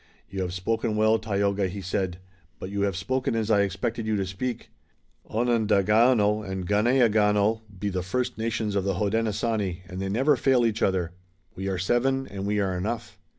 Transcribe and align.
"You 0.27 0.41
have 0.41 0.51
spoken 0.55 0.95
well, 0.95 1.19
Tayoga," 1.19 1.67
he 1.67 1.79
said, 1.79 2.17
"but 2.57 2.71
you 2.71 2.81
have 2.81 2.95
spoken 2.97 3.35
as 3.35 3.51
I 3.51 3.61
expected 3.61 4.07
you 4.07 4.15
to 4.15 4.25
speak. 4.25 4.71
Onundagaono 5.29 6.41
and 6.41 6.67
Ganeagaono 6.67 7.61
be 7.77 7.89
the 7.89 8.01
first 8.01 8.35
nations 8.35 8.73
of 8.75 8.83
the 8.83 8.95
Hodenosaunee 8.95 9.83
and 9.87 10.01
they 10.01 10.09
never 10.09 10.35
fail 10.35 10.65
each 10.65 10.81
other. 10.81 11.11
We 11.53 11.67
are 11.67 11.77
seven 11.77 12.25
and 12.29 12.47
we 12.47 12.59
are 12.59 12.75
enough." 12.75 13.19